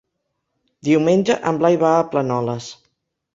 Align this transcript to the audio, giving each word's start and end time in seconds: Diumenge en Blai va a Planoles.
Diumenge 0.87 1.35
en 1.51 1.59
Blai 1.65 1.77
va 1.85 1.93
a 1.99 2.09
Planoles. 2.15 2.73